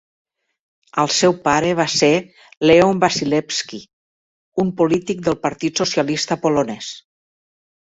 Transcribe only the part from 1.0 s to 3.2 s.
El seu pare va ser Leon